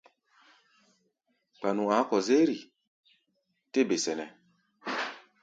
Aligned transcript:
Gbanu 1.57 1.83
a̧á̧ 1.95 2.03
kɔ-zérʼi? 2.09 2.57
tɛ́ 3.71 3.83
be 3.87 3.95
sɛnɛ́. 4.03 4.29